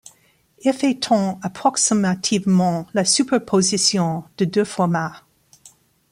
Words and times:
F 0.65 0.83
étant 0.83 1.39
approximativement 1.43 2.87
la 2.95 3.05
superposition 3.05 4.23
de 4.39 4.45
deux 4.45 4.65
formats. 4.65 5.27